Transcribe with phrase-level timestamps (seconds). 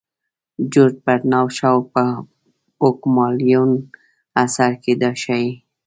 [0.71, 2.03] جورج برنارد شاو په
[2.77, 3.71] پوګمالیون
[4.43, 5.49] اثر کې دا ښيي.